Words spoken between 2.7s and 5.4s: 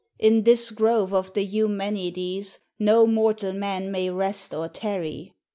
no mortal man may rest or tarry."